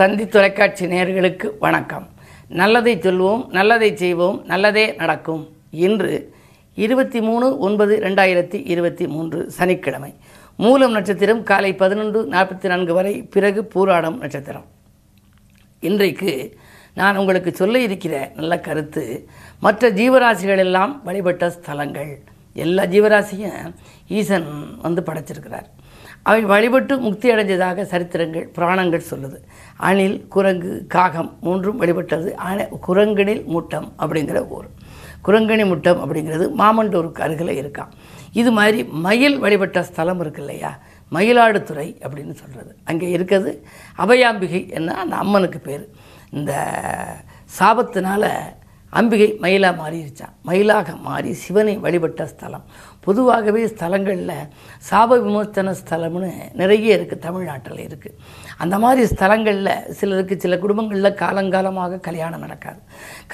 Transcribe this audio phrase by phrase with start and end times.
[0.00, 2.08] தந்தி தொலைக்காட்சி நேயர்களுக்கு வணக்கம்.
[2.48, 5.48] நல்லதை சொல்வோம் நல்லதை செய்வோம் நல்லதே நடக்கும்.
[5.70, 6.34] இன்று
[6.74, 10.14] இருபத்தி மூணு ஒன்பது ரெண்டாயிரத்தி இருபத்தி மூன்று சனிக்கிழமை.
[10.56, 14.64] மூலம் நட்சத்திரம் காலை பதினொன்று நாற்பத்தி நான்கு வரை பிறகு பூராடம் நட்சத்திரம்.
[15.80, 16.56] இன்றைக்கு
[16.94, 19.28] நான் உங்களுக்கு சொல்ல இருக்கிற நல்ல கருத்து
[19.60, 22.12] மற்ற ஜீவராசிகள் எல்லாம் வழிபட்ட ஸ்தலங்கள்.
[22.66, 23.74] எல்லா ஜீவராசியும்
[24.18, 24.48] ஈசன்
[24.84, 25.68] வந்து படைச்சிருக்கிறார்.
[26.28, 29.38] அவை வழிபட்டு முக்தி அடைஞ்சதாக சரித்திரங்கள் புராணங்கள் சொல்லுது.
[29.88, 32.30] அணில் குரங்கு காகம் மூன்றும் வழிபட்டது.
[32.48, 34.68] அண குரங்கனில் முட்டம் அப்படிங்கிற ஊர்.
[35.26, 37.90] குரங்கணி முட்டம் அப்படிங்கிறது மாமண்டூருக்கு அருகில் இருக்கான்
[38.40, 40.70] இது மாதிரி மயில் வழிபட்ட ஸ்தலம் இருக்கு இல்லையா?
[41.16, 43.52] மயிலாடுதுறை அப்படின்னு சொல்கிறது அங்கே இருக்கிறது.
[44.04, 44.90] அபயாம்பிகை என்ன?
[45.02, 45.84] அந்த அம்மனுக்கு பேர்.
[46.38, 46.52] இந்த
[47.58, 48.24] சாபத்தினால
[48.98, 52.64] அம்பிகை மயிலாக மாறிடுச்சான் மயிலாக மாறி சிவனை வழிபட்ட ஸ்தலம்.
[53.06, 54.34] பொதுவாகவே ஸ்தலங்களில்
[54.90, 58.16] சாப விமோச்சன ஸ்தலம்னு நிறைய இருக்குது தமிழ்நாட்டில் இருக்குது
[58.58, 62.80] அந்த மாதிரி ஸ்தலங்களில் சிலருக்கு சில குடும்பங்களில் காலங்காலமாக கல்யாணம் நடக்காது.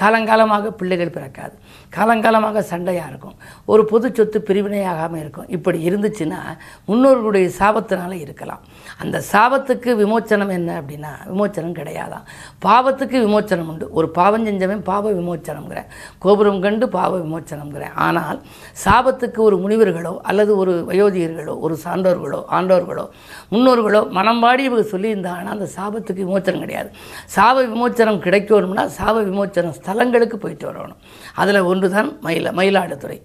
[0.01, 1.55] காலங்காலமாக பிள்ளைகள் பிறக்காது.
[1.97, 3.35] காலங்காலமாக சண்டையாக இருக்கும்.
[3.65, 5.47] ஒரு பொது சொத்து பிரிவினையாகாமல் இருக்கும்.
[5.47, 6.39] இப்படி இருந்துச்சுன்னா
[6.87, 8.63] முன்னோர்களுடைய சாபத்தினால இருக்கலாம்.
[8.99, 12.25] அந்த சாபத்துக்கு விமோச்சனம் என்ன அப்படின்னா விமோச்சனம் கிடையாதான்.
[12.65, 13.91] பாவத்துக்கு விமோச்சனம் உண்டு.
[13.91, 18.39] ஒரு பாவம் செஞ்சவன் பாவ விமோச்சனம்ங்கிறேன் கோபுரம் கண்டு பாவ விமோச்சனம்ங்கிறேன் ஆனால்
[18.85, 23.05] சாபத்துக்கு ஒரு முனிவர்களோ அல்லது ஒரு வயோதிகர்களோ ஒரு சான்றோர்களோ ஆண்டோர்களோ
[23.51, 26.89] முன்னோர்களோ மனம் பாடி இவங்க சொல்லியிருந்தாங்கன்னா அந்த சாபத்துக்கு விமோச்சனம் கிடையாது.
[27.35, 31.01] சாப விமோச்சனம் கிடைக்கணும்னா சாப விமோச்சனம் ஸ்தலங்களுக்கு போயிட்டு வரணும்.
[31.41, 33.17] அதில் ஒன்று தான் மயில மயிலாடுதுறை.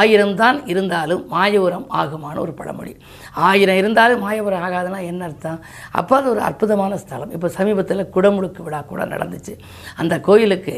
[0.00, 2.94] ஆயிரம் தான் இருந்தாலும் மாயவரம் ஆகுமான ஒரு பழமொழி.
[3.48, 5.60] ஆயிரம் இருந்தாலும் மாயவரம் ஆகாதுன்னா என்ன அர்த்தம்?
[6.00, 7.32] அப்போ அது ஒரு அற்புதமான ஸ்தலம்.
[7.36, 9.54] இப்போ சமீபத்தில் குடமுழுக்கு விழா கூட நடந்துச்சு.
[10.02, 10.76] அந்த கோயிலுக்கு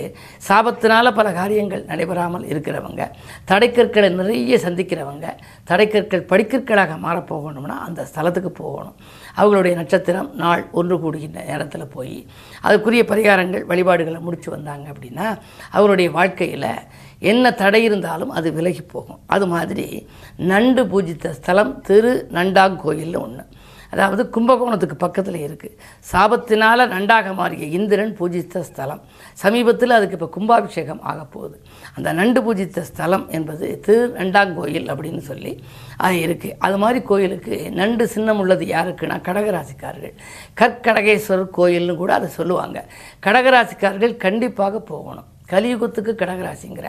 [0.49, 3.03] சாபத்தினால் பல காரியங்கள் நடைபெறாமல் இருக்கிறவங்க
[3.53, 5.27] தடைக்கற்களை நிறைய சந்திக்கிறவங்க
[5.71, 8.97] தடைக்கற்கள் படிக்கற்களாக மாறப்போகணும்னா அந்த ஸ்தலத்துக்கு போகணும்.
[9.37, 12.27] அவங்களுடைய நட்சத்திரம் நாள் ஒன்று கூடுகின்ற நேரத்தில் போய்
[12.63, 15.39] அதுக்குரிய பரிகாரங்கள் வழிபாடுகளை முடித்து வந்தாங்க அப்படின்னா
[15.71, 16.69] அவருடைய வாழ்க்கையில்
[17.19, 19.21] என்ன தடை இருந்தாலும் அது விலகி போகும்.
[19.27, 20.07] அது மாதிரி
[20.37, 23.45] நண்டு பூஜித்த ஸ்தலம் திரு நண்டாங்கோயில்னு ஒன்று
[23.93, 25.77] அதாவது கும்பகோணத்துக்கு பக்கத்தில் இருக்குது
[26.11, 29.03] சாபத்தினால் நண்டாக மாறிய இந்திரன் பூஜித்த ஸ்தலம்.
[29.43, 31.57] சமீபத்தில் அதுக்கு இப்போ கும்பாபிஷேகம் ஆகப்போகுது
[31.97, 35.53] அந்த நண்டு பூஜித்த ஸ்தலம் என்பது திரு நண்டாங்கோயில் அப்படின்னு சொல்லி
[36.07, 40.17] அது இருக்குது அது மாதிரி கோயிலுக்கு நண்டு சின்னம் உள்ளது யாருக்குன்னா கடகராசிக்காரர்கள்.
[40.61, 42.79] கற்கடகேஸ்வரர் கோயில்னு கூட அதை சொல்லுவாங்க.
[43.27, 45.29] கடகராசிக்காரர்கள் கண்டிப்பாக போகணும்.
[45.53, 46.89] கலியுகத்துக்கு கடகராசிங்கிற.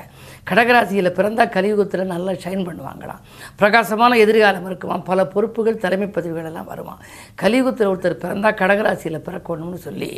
[0.50, 3.22] கடகராசியில் பிறந்தால் கலியுகத்தில் நல்லா ஷைன் பண்ணுவாங்களாம்.
[3.62, 6.96] பிரகாசமான எதிர்காலம் இருக்குவான் பல பொறுப்புகள் தலைமை பதவிகள் எல்லாம் வருமா
[7.44, 10.12] கலியுகத்தில் ஒருத்தர் பிறந்தால் கடகராசியில் பிறக்கணும்னு சொல்லி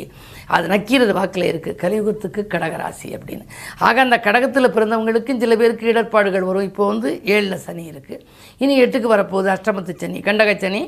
[0.56, 3.44] அது நக்கீரது வாக்கில் இருக்குது கலியுகத்துக்கு கடகராசி அப்படின்னு.
[3.88, 6.66] ஆக அந்த கடகத்தில் பிறந்தவங்களுக்கும் சில பேருக்கு இடர்பாடுகள் வரும்.
[6.70, 8.22] இப்போ வந்து ஏழில் சனி இருக்குது
[8.64, 10.18] இனி எட்டுக்கு வரப்போகுது அஷ்டமத்து சனி.
[10.28, 10.82] கண்டக சனி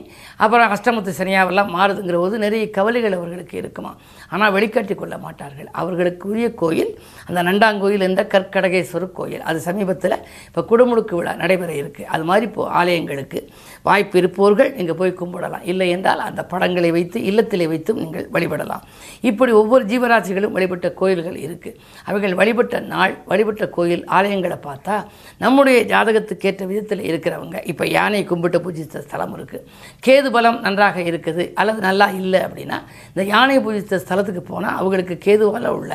[0.44, 3.92] அப்புறம் அஷ்டமத்து சனியாவெல்லாம் மாறுதுங்கிற போது நிறைய கவலைகள் அவர்களுக்கு இருக்குமா
[4.32, 5.68] ஆனால் வெளிக்காட்டி கொள்ள மாட்டார்கள்.
[5.80, 6.92] அவர்களுக்கு உரிய கோயில்
[7.28, 9.44] அந்த நண்டாங்கோயில் இந்த கற்கடகேஸ்வரர் கோயில்.
[9.50, 10.16] அது சமீபத்தில்
[10.48, 13.40] இப்போ குடமுழுக்கு விழா நடைபெற இருக்குது அது மாதிரி இப்போ ஆலயங்களுக்கு
[13.88, 15.64] வாய்ப்பு இருப்பவர்கள் நீங்கள் போய் கும்பிடலாம்.
[15.72, 18.84] இல்லை என்றால் அந்த படங்களை வைத்து இல்லத்திலே வைத்தும் நீங்கள் வழிபடலாம்.
[19.30, 21.76] இப்படி ஒவ்வொரு ஜீவராசிகளும் வழிபட்ட கோயில்கள் இருக்குது
[22.08, 24.96] அவைகள் வழிபட்ட நாள் வழிபட்ட கோயில் ஆலயங்களை பார்த்தா
[25.44, 29.64] நம்முடைய ஜாதகத்துக்கு ஏற்ற விதத்தில் இருக்கிறவங்க இப்போ யானை கும்பிட்டு பூஜித்த ஸ்தலம் இருக்குது
[30.06, 32.78] கேது பலம் நன்றாக இருக்குது அல்லது நல்லா இல்லை அப்படின்னா
[33.12, 35.92] இந்த யானை பூஜித்த ஸ்தலத்துக்கு போனால் அவங்களுக்கு கேதுவால் உள்ள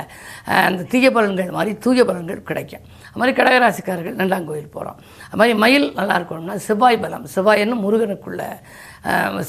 [0.68, 2.84] அந்த தீய பலன்கள் மாதிரி தூய பலன்கள் கிடைக்கும்.
[3.10, 4.98] அது மாதிரி கடகராசிக்காரர்கள் நண்டாங்கோயில் போகிறோம்
[5.30, 7.26] அது மாதிரி மயில் நல்லா இருக்கணும்னா செவ்வாய் பலம்.
[7.36, 8.42] செவ்வாய் என்னும் முருகனுக்குள்ள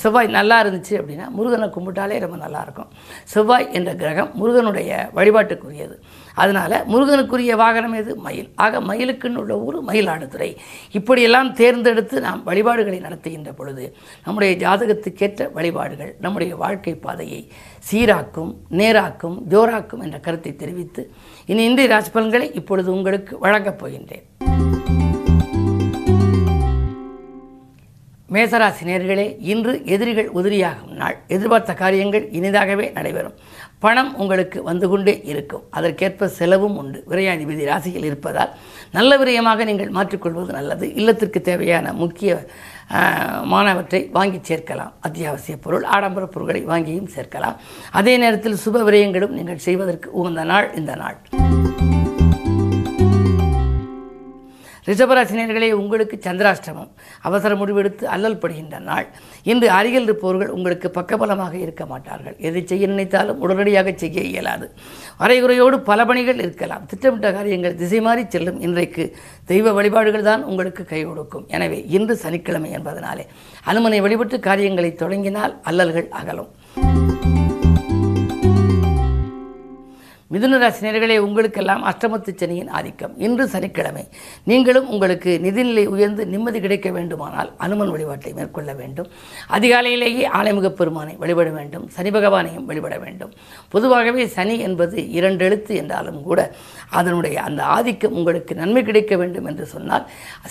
[0.01, 2.89] செவ்வாய் நல்லா இருந்துச்சு அப்படின்னா முருகனை கும்பிட்டாலே ரொம்ப நல்லாயிருக்கும்.
[3.33, 5.97] செவ்வாய் என்ற கிரகம் முருகனுடைய வழிபாட்டுக்குரியது.
[6.43, 8.13] அதனால் முருகனுக்குரிய வாகனம் எது?
[8.25, 8.49] மயில்.
[8.65, 10.51] ஆக மயிலுக்குன்னு உள்ள ஊர் மயிலாடுதுறை.
[10.99, 13.85] இப்படியெல்லாம் தேர்ந்தெடுத்து நாம் வழிபாடுகளை நடத்துகின்ற பொழுது
[14.25, 17.41] நம்முடைய ஜாதகத்துக்கேற்ற வழிபாடுகள் நம்முடைய வாழ்க்கை பாதையை
[17.91, 21.05] சீராக்கும் நேராக்கும் ஜோராக்கும் என்ற கருத்தை தெரிவித்து
[21.53, 24.27] இனி இந்திய ராசி பலன்களை இப்பொழுது உங்களுக்கு வழங்கப் போகின்றேன்.
[28.35, 31.17] மேசராசி நேர்களே இன்று எதிரிகள் உதிரியாகும் நாள்.
[31.35, 33.37] எதிர்பார்த்த காரியங்கள் இனிதாகவே நடைபெறும்.
[33.85, 35.65] பணம் உங்களுக்கு வந்து கொண்டே இருக்கும்.
[35.79, 36.99] அதற்கேற்ப செலவும் உண்டு.
[37.11, 38.53] விரையாதிபதி ராசியில் இருப்பதால்
[38.97, 40.89] நல்ல விரயமாக நீங்கள் மாற்றிக்கொள்வது நல்லது.
[41.01, 42.41] இல்லத்திற்கு தேவையான முக்கிய
[43.55, 44.93] மாணவற்றை வாங்கி சேர்க்கலாம்.
[45.07, 47.59] அத்தியாவசிய பொருள் ஆடம்பர பொருட்களை வாங்கியும் சேர்க்கலாம்.
[48.01, 51.19] அதே நேரத்தில் சுப விரயங்களும் நீங்கள் செய்வதற்கு உகந்த நாள் இந்த நாள்.
[54.89, 56.91] ரிஷபராசினியர்களே உங்களுக்கு சந்திராஷ்டமம்.
[57.29, 59.07] அவசர முடிவெடுத்து அல்லல் படுகின்ற நாள்.
[59.51, 62.37] இன்று அருகில் இருப்பவர்கள் உங்களுக்கு பக்கபலமாக இருக்க மாட்டார்கள்.
[62.49, 64.67] எதை செய்ய நினைத்தாலும் உடனடியாக செய்ய இயலாது.
[65.25, 66.85] அரைகுறையோடு பல பணிகள் இருக்கலாம்.
[66.91, 68.61] திட்டமிட்ட காரியங்கள் திசை மாறி செல்லும்.
[68.67, 69.07] இன்றைக்கு
[69.53, 71.47] தெய்வ வழிபாடுகள் தான் உங்களுக்கு கை கொடுக்கும்.
[71.57, 73.27] எனவே இன்று சனிக்கிழமை என்பதனாலே
[73.71, 76.53] அனுமனை வழிபட்டு காரியங்களை தொடங்கினால் அல்லல்கள் அகலும்.
[80.35, 83.13] மிதுன ராசினியர்களே உங்களுக்கெல்லாம் அஷ்டமத்து சனியின் ஆதிக்கம்.
[83.19, 84.05] இன்று சனிக்கிழமை.
[84.45, 89.09] நீங்களும் உங்களுக்கு நிதிநிலை உயர்ந்து நிம்மதி கிடைக்க வேண்டுமானால் அனுமன் வழிபாட்டை மேற்கொள்ள வேண்டும்.
[89.57, 91.85] அதிகாலையிலேயே ஆலைமுகப் பெருமானை வழிபட வேண்டும்.
[91.89, 93.33] சனி பகவானையும் வழிபட வேண்டும்.
[93.69, 96.41] பொதுவாகவே சனி என்பது இரண்டு எழுத்து என்றாலும் கூட
[96.91, 100.05] அதனுடைய அந்த ஆதிக்கம் உங்களுக்கு நன்மை கிடைக்க வேண்டும் என்று சொன்னால்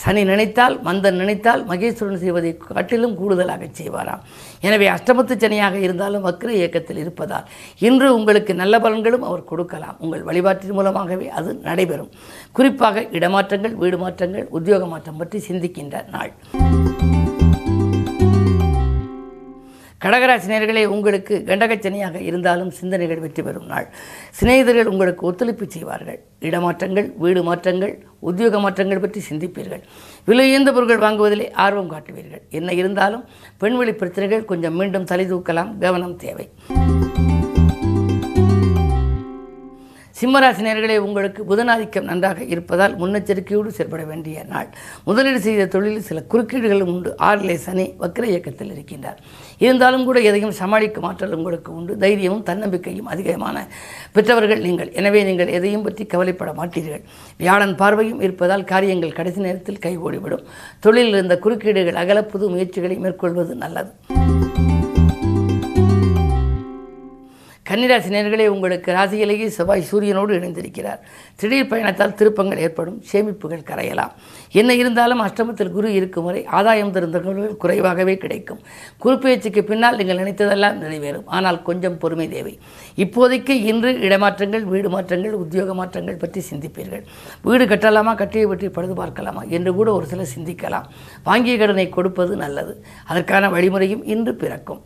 [0.05, 4.23] சனி நினைத்தால் மந்தன் நினைத்தால் மகேஸ்வரன் செய்வதை காட்டிலும் கூடுதலாக செய்வாராம்.
[4.61, 7.45] எனவே அஷ்டமத்து சனியாக இருந்தாலும் வக்ர இயக்கத்தில் இருப்பதால்
[7.79, 9.99] இன்று உங்களுக்கு நல்ல பலன்களும் அவர் கொடுக்க கொடுக்கலாம்.
[10.03, 12.11] உங்கள் வழிபாட்டின் மூலமாகவே அது நடைபெறும்.
[12.57, 16.33] குறிப்பாக இடமாற்றங்கள் வீடு மாற்றங்கள் உத்தியோக மாற்றம் பற்றி சிந்திக்கின்ற நாள்.
[20.03, 23.85] கடகராசினியர்களே உங்களுக்கு கண்டகச்சனியாக இருந்தாலும் சிந்தனைகள் வெற்றி பெறும் நாள்.
[24.39, 26.19] சிநேகிதர்கள் உங்களுக்கு ஒத்துழைப்பு செய்வார்கள்.
[26.47, 27.93] இடமாற்றங்கள் வீடு மாற்றங்கள்
[28.29, 29.83] உத்தியோக மாற்றங்கள் பற்றி சிந்திப்பீர்கள்.
[30.29, 32.43] விலையுயர்ந்த பொருட்கள் வாங்குவதிலே ஆர்வம் காட்டுவீர்கள்.
[32.59, 33.23] என்ன இருந்தாலும்
[33.63, 35.71] பெண்வெளி பிரச்சனைகள் கொஞ்சம் மீண்டும் தலை தூக்கலாம்.
[35.85, 36.47] கவனம் தேவை.
[40.19, 44.69] சிம்மராசினியர்களே உங்களுக்கு புதனாதிக்கம் நன்றாக இருப்பதால் முன்னெச்சரிக்கையோடு செயல்பட வேண்டிய நாள்.
[45.07, 47.11] முதலீடு செய்த தொழிலில் சில குறுக்கீடுகளும் உண்டு.
[47.27, 49.19] ஆறிலே சனி வக்கர இயக்கத்தில் இருக்கின்றார்.
[49.65, 51.95] இருந்தாலும் கூட எதையும் சமாளிக்கும் ஆற்றல் உங்களுக்கு உண்டு.
[52.05, 53.65] தைரியமும் தன்னம்பிக்கையும் அதிகமான
[54.17, 54.91] பெற்றவர்கள் நீங்கள்.
[55.01, 57.03] எனவே நீங்கள் எதையும் பற்றி கவலைப்பட மாட்டீர்கள்.
[57.43, 60.45] வியாழன் பார்வையும் இருப்பதால் காரியங்கள் கடைசி நேரத்தில் கைகூடிவிடும்.
[60.79, 63.91] தொழிலில் இருந்த குறுக்கீடுகள் அகல புது முயற்சிகளை மேற்கொள்வது நல்லது.
[67.73, 70.99] கன்னிராசி நேர்களே உங்களுக்கு ராசியிலேயே செவ்வாய் சூரியனோடு இணைந்திருக்கிறார்.
[71.39, 74.11] திடீர் பயணத்தால் திருப்பங்கள் ஏற்படும் சேமிப்புகள் கரையலாம்.
[74.59, 78.59] என்ன இருந்தாலும் அஷ்டமத்தில் குரு இருக்கும் வரை ஆதாயம் தரும் குறைவாகவே கிடைக்கும்.
[79.03, 81.25] குறுப்பெயர்ச்சிக்கு பின்னால் நீங்கள் நினைத்ததெல்லாம் நிறைவேறும்.
[81.37, 82.53] ஆனால் கொஞ்சம் பொறுமை தேவை.
[83.05, 87.03] இப்போதைக்கு இன்று இடமாற்றங்கள் வீடு மாற்றங்கள் உத்தியோக மாற்றங்கள் பற்றி சிந்திப்பீர்கள்.
[87.47, 90.87] வீடு கட்டலாமா கட்டியை பற்றி பழுது பார்க்கலாமா என்று கூட ஒரு சிலர் சிந்திக்கலாம்.
[91.29, 92.75] வாங்கிய கடனை கொடுப்பது நல்லது.
[93.11, 94.83] அதற்கான வழிமுறையும் இன்று பிறக்கும்.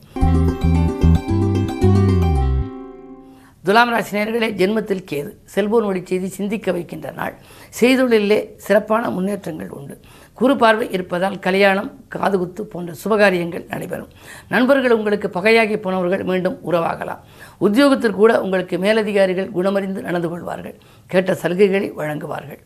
[3.67, 7.33] துலாம் ராசி நேர்களே ஜென்மத்தில் கேது செல்போன் வழி செய்தி சிந்திக்க வைக்கின்ற நாள்.
[7.79, 9.95] செய்தொழிலே சிறப்பான முன்னேற்றங்கள் உண்டு.
[10.39, 14.11] குறு பார்வை இருப்பதால் கல்யாணம் காதுகுத்து போன்ற சுபகாரியங்கள் நடைபெறும்.
[14.53, 17.21] நண்பர்கள் உங்களுக்கு பகையாகி போனவர்கள் மீண்டும் உறவாகலாம்.
[17.67, 20.75] உத்தியோகத்தில் கூட உங்களுக்கு மேலதிகாரிகள் குணமறிந்து நடந்து கொள்வார்கள்.
[21.07, 22.61] கேட்ட சலுகைகளை வழங்குவார்கள்.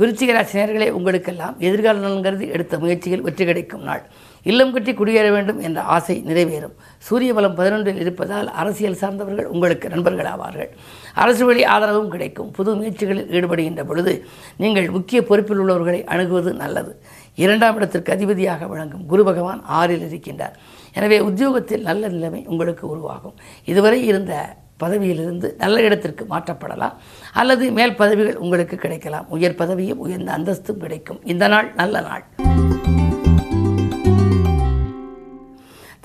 [0.00, 4.04] விருச்சிக ராசினியர்களே உங்களுக்கெல்லாம் எதிர்கால நலன் கருதி எடுத்த முயற்சியில் வெற்றி கிடைக்கும் நாள்.
[4.42, 6.74] இல்லம் கட்டி குடியேற வேண்டும் என்ற ஆசை நிறைவேறும்.
[7.08, 10.70] சூரிய பலம் பதினொன்றில் இருப்பதால் அரசியல் சார்ந்தவர்கள் உங்களுக்கு நண்பர்கள் ஆவார்கள்
[11.14, 12.50] அரசு வழி ஆதரவும் கிடைக்கும்.
[12.50, 14.14] புது முயற்சிகளில் ஈடுபடுகின்ற பொழுது
[14.56, 16.94] நீங்கள் முக்கிய பொறுப்பில் உள்ளவர்களை அணுகுவது நல்லது.
[17.34, 20.56] இரண்டாம் இடத்திற்கு அதிபதியாக வழங்கும் குரு பகவான் ஆறில் இருக்கின்றார்.
[20.94, 23.36] எனவே உத்தியோகத்தில் நல்ல நிலைமை உங்களுக்கு உருவாகும்.
[23.64, 26.94] இதுவரை இருந்த பதவியிலிருந்து நல்ல இடத்திற்கு மாற்றப்படலாம்.
[27.32, 29.26] அல்லது மேல் பதவிகள் உங்களுக்கு கிடைக்கலாம்.
[29.28, 31.20] உயர் பதவியும் உயர்ந்த அந்தஸ்தும் கிடைக்கும்.
[31.24, 32.24] இந்த நாள் நல்ல நாள்.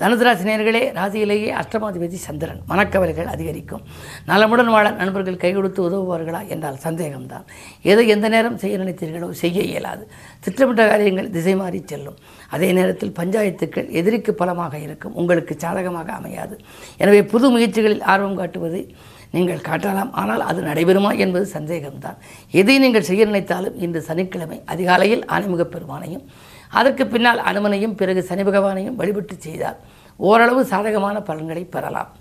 [0.00, 2.60] தனுசராசி நேர்களே ராசியிலேயே அஷ்டமாதிபதி சந்திரன்.
[2.68, 3.82] மனக்கவலைகள் அதிகரிக்கும்.
[4.26, 7.46] நலமுடன் வாழ நண்பர்கள் கை கொடுத்து உதவுவார்களா என்றால் சந்தேகம்தான்.
[7.82, 10.04] எதை எந்த நேரம் செய்ய நினைத்தீர்களோ செய்ய இயலாது.
[10.40, 12.18] திட்டமிட்ட காரியங்கள் திசை மாறி செல்லும்.
[12.50, 15.14] அதே நேரத்தில் பஞ்சாயத்துக்கள் எதிரிக்கு பலமாக இருக்கும்.
[15.14, 16.58] உங்களுக்கு சாதகமாக அமையாது.
[16.96, 18.94] எனவே புது முயற்சிகளில் ஆர்வம் காட்டுவதை
[19.30, 20.10] நீங்கள் காட்டலாம்.
[20.10, 22.18] ஆனால் அது நடைபெறுமா என்பது சந்தேகம்தான்.
[22.50, 26.26] எதை நீங்கள் செய்ய நினைத்தாலும் இன்று சனிக்கிழமை அதிகாலையில் ஆணைமுகப் பெருமானையும்
[26.70, 29.76] அதற்கு பின்னால் அனுமனையும் பிறகு சனி பகவானையும் வழிபட்டு செய்தால்
[30.16, 32.12] ஓரளவு சாதகமான பலன்களை பெறலாம்.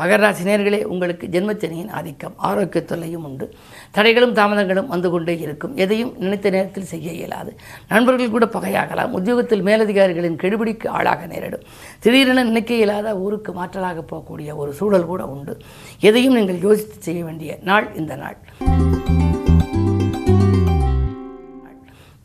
[0.00, 3.54] மகர ராசி நேர்களே உங்களுக்கு ஜென்மச்சனியின் ஆதிக்கம் ஆரோக்கிய தொல்லையும் உண்டு.
[3.96, 5.76] தடைகளும் தாமதங்களும் வந்து கொண்டே இருக்கும்.
[5.76, 7.58] எதையும் நினைத்த நேரத்தில் செய்ய இயலாது.
[7.88, 9.10] நண்பர்கள் கூட பகையாகலாம்.
[9.10, 11.62] உத்தியோகத்தில் மேலதிகாரிகளின் கெடுபிடிக்கு ஆளாக நேரிடும்.
[11.98, 15.56] திடீரென நினைக்க இயலாத ஊருக்கு மாற்றலாக போகக்கூடிய ஒரு சூழல் கூட உண்டு.
[16.00, 18.36] எதையும் நீங்கள் யோசித்து செய்ய வேண்டிய நாள் இந்த நாள்.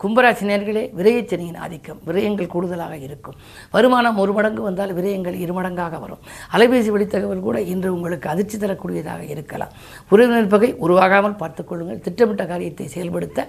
[0.03, 3.37] கும்பராசி நேர்களே விரயச்சனியின் ஆதிக்கம் விரயங்கள் கூடுதலாக இருக்கும்.
[3.75, 6.21] வருமானம் ஒரு மடங்கு வந்தால் விரயங்கள் இருமடங்காக வரும்.
[6.55, 9.73] அலைபேசி வழி தகவல் கூட இன்று உங்களுக்கு அதிர்ச்சி தரக்கூடியதாக இருக்கலாம்.
[10.13, 13.47] உறவினர் பகை உருவாகாமல் பார்த்துக்கொள்ளுங்கள் திட்டமிட்ட காரியத்தை செயல்படுத்த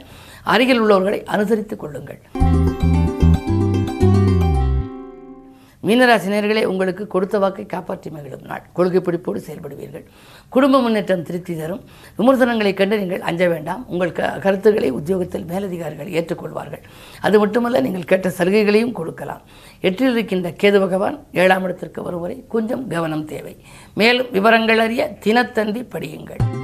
[0.54, 2.43] அருகில் உள்ளவர்களை அனுசரித்துக் கொள்ளுங்கள்.
[5.86, 8.62] மீனராசினியர்களே உங்களுக்கு கொடுத்த வாக்கை காப்பாற்றி மகிழும் நாள்.
[8.76, 10.04] கொள்கை பிடிப்போடு செயல்படுவீர்கள்.
[10.54, 11.82] குடும்ப முன்னேற்றம் திருப்தி தரும்.
[12.18, 13.82] விமர்சனங்களை கண்டு நீங்கள் அஞ்ச வேண்டாம்.
[13.92, 16.82] உங்கள் க கருத்துக்களை உத்தியோகத்தில் மேலதிகாரிகள் ஏற்றுக்கொள்வார்கள்.
[17.26, 19.44] அது மட்டுமல்ல நீங்கள் கேட்ட சலுகைகளையும் கொடுக்கலாம்.
[19.88, 23.56] எட்டில் இருக்கின்ற கேது பகவான் ஏழாம் இடத்திற்கு வரும் வரை கொஞ்சம் கவனம் தேவை.
[23.94, 26.63] மேலும் விவரங்கள் அறிய தினத்தந்தி படியுங்கள்.